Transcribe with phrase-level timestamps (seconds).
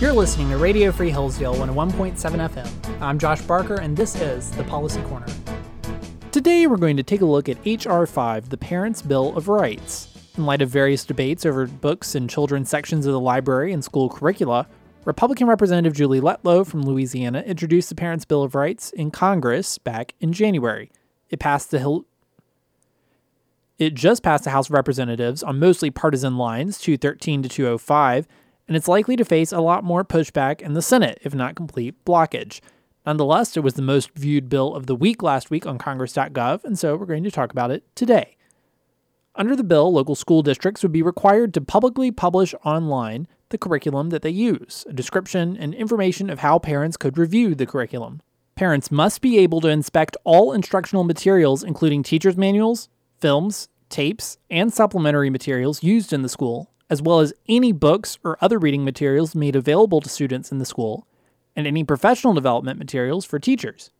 [0.00, 3.00] You're listening to Radio Free Hillsdale 101.7 FM.
[3.00, 5.26] I'm Josh Barker, and this is the Policy Corner.
[6.32, 8.06] Today, we're going to take a look at H.R.
[8.06, 10.08] 5, the Parents' Bill of Rights.
[10.36, 14.08] In light of various debates over books and children's sections of the library and school
[14.08, 14.66] curricula,
[15.04, 20.14] Republican Representative Julie Letlow from Louisiana introduced the Parents' Bill of Rights in Congress back
[20.20, 20.90] in January.
[21.30, 22.06] It passed the Hill.
[23.82, 28.28] It just passed the House of Representatives on mostly partisan lines, 213 to 205,
[28.68, 31.96] and it's likely to face a lot more pushback in the Senate, if not complete
[32.04, 32.60] blockage.
[33.04, 36.78] Nonetheless, it was the most viewed bill of the week last week on Congress.gov, and
[36.78, 38.36] so we're going to talk about it today.
[39.34, 44.10] Under the bill, local school districts would be required to publicly publish online the curriculum
[44.10, 48.22] that they use, a description and information of how parents could review the curriculum.
[48.54, 54.72] Parents must be able to inspect all instructional materials, including teachers' manuals, films, tapes, and
[54.72, 59.34] supplementary materials used in the school, as well as any books or other reading materials
[59.34, 61.06] made available to students in the school,
[61.54, 63.90] and any professional development materials for teachers.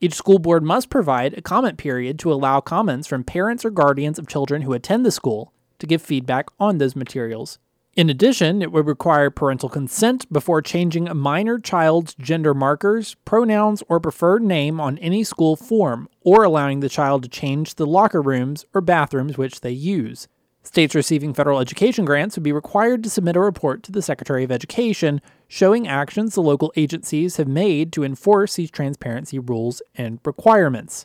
[0.00, 4.18] Each school board must provide a comment period to allow comments from parents or guardians
[4.18, 7.58] of children who attend the school to give feedback on those materials.
[7.94, 13.82] In addition, it would require parental consent before changing a minor child's gender markers, pronouns,
[13.86, 18.22] or preferred name on any school form, or allowing the child to change the locker
[18.22, 20.26] rooms or bathrooms which they use.
[20.62, 24.42] States receiving federal education grants would be required to submit a report to the Secretary
[24.42, 30.18] of Education showing actions the local agencies have made to enforce these transparency rules and
[30.24, 31.04] requirements.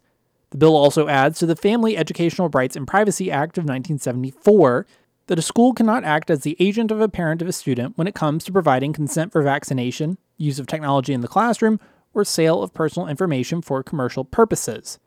[0.52, 4.86] The bill also adds to the Family Educational Rights and Privacy Act of 1974
[5.28, 8.08] that a school cannot act as the agent of a parent of a student when
[8.08, 11.80] it comes to providing consent for vaccination, use of technology in the classroom,
[12.14, 15.00] or sale of personal information for commercial purposes.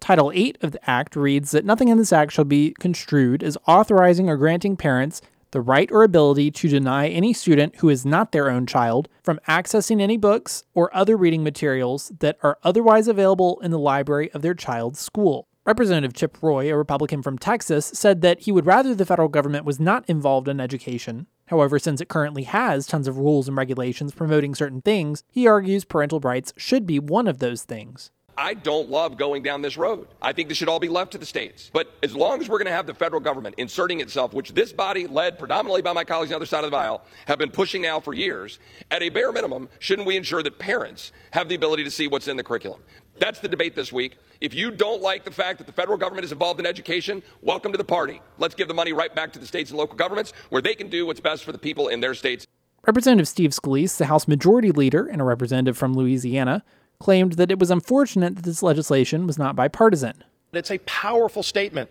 [0.00, 3.58] Title 8 of the Act reads that nothing in this Act shall be construed as
[3.66, 5.20] authorizing or granting parents
[5.50, 9.40] the right or ability to deny any student who is not their own child from
[9.48, 14.42] accessing any books or other reading materials that are otherwise available in the library of
[14.42, 15.48] their child's school.
[15.68, 19.66] Representative Chip Roy, a Republican from Texas, said that he would rather the federal government
[19.66, 21.26] was not involved in education.
[21.48, 25.84] However, since it currently has tons of rules and regulations promoting certain things, he argues
[25.84, 28.10] parental rights should be one of those things.
[28.40, 30.06] I don't love going down this road.
[30.22, 31.72] I think this should all be left to the states.
[31.72, 34.72] But as long as we're going to have the federal government inserting itself, which this
[34.72, 37.50] body, led predominantly by my colleagues on the other side of the aisle, have been
[37.50, 38.60] pushing now for years,
[38.92, 42.28] at a bare minimum, shouldn't we ensure that parents have the ability to see what's
[42.28, 42.80] in the curriculum?
[43.18, 44.16] That's the debate this week.
[44.40, 47.72] If you don't like the fact that the federal government is involved in education, welcome
[47.72, 48.22] to the party.
[48.38, 50.88] Let's give the money right back to the states and local governments where they can
[50.88, 52.46] do what's best for the people in their states.
[52.86, 56.62] Representative Steve Scalise, the House Majority Leader and a representative from Louisiana,
[57.00, 60.24] claimed that it was unfortunate that this legislation was not bipartisan.
[60.52, 61.90] It's a powerful statement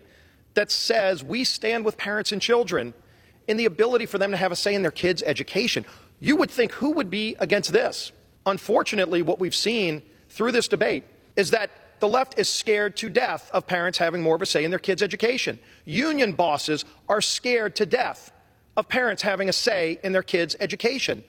[0.54, 2.92] that says we stand with parents and children
[3.46, 5.84] in the ability for them to have a say in their kids' education.
[6.20, 8.12] You would think who would be against this?
[8.44, 11.04] Unfortunately, what we've seen through this debate
[11.36, 11.70] is that
[12.00, 14.78] the left is scared to death of parents having more of a say in their
[14.78, 15.58] kids' education.
[15.84, 18.32] Union bosses are scared to death
[18.76, 21.24] of parents having a say in their kids' education.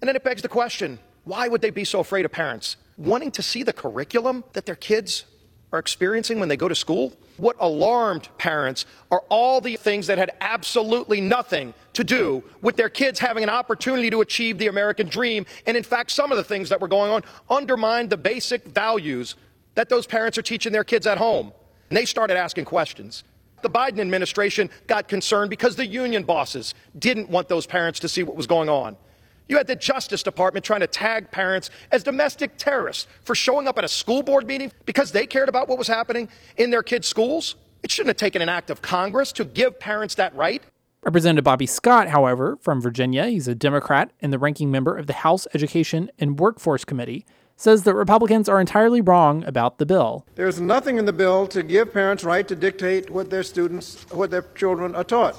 [0.00, 0.98] And then it begs the question
[1.30, 2.76] why would they be so afraid of parents?
[2.96, 5.24] Wanting to see the curriculum that their kids
[5.72, 7.12] are experiencing when they go to school?
[7.36, 12.88] What alarmed parents are all the things that had absolutely nothing to do with their
[12.88, 15.46] kids having an opportunity to achieve the American dream.
[15.66, 19.36] And in fact, some of the things that were going on undermined the basic values
[19.76, 21.52] that those parents are teaching their kids at home.
[21.90, 23.22] And they started asking questions.
[23.62, 28.24] The Biden administration got concerned because the union bosses didn't want those parents to see
[28.24, 28.96] what was going on.
[29.50, 33.78] You had the Justice Department trying to tag parents as domestic terrorists for showing up
[33.78, 37.08] at a school board meeting because they cared about what was happening in their kids'
[37.08, 37.56] schools.
[37.82, 40.62] It shouldn't have taken an act of Congress to give parents that right.
[41.02, 45.14] Representative Bobby Scott, however, from Virginia, he's a Democrat and the ranking member of the
[45.14, 50.24] House Education and Workforce Committee, says that Republicans are entirely wrong about the bill.
[50.36, 54.30] There's nothing in the bill to give parents right to dictate what their students, what
[54.30, 55.36] their children are taught.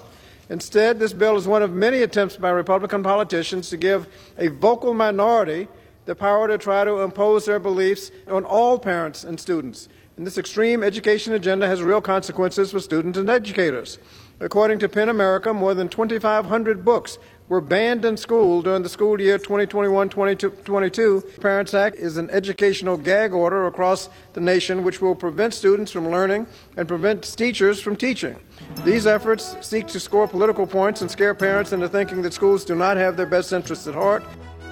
[0.52, 4.94] Instead, this bill is one of many attempts by Republican politicians to give a vocal
[4.94, 5.70] minority
[6.04, 9.88] the power to try to impose their beliefs on all parents and students.
[10.18, 13.98] And this extreme education agenda has real consequences for students and educators.
[14.42, 17.18] According to PEN America, more than 2,500 books
[17.52, 21.42] were banned in school during the school year 2021-2022.
[21.42, 26.08] Parents Act is an educational gag order across the nation which will prevent students from
[26.08, 28.38] learning and prevent teachers from teaching.
[28.86, 32.74] These efforts seek to score political points and scare parents into thinking that schools do
[32.74, 34.24] not have their best interests at heart.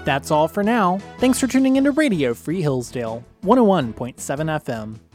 [0.06, 1.00] That's all for now.
[1.18, 5.09] Thanks for tuning into Radio Free Hillsdale, 101.7 FM.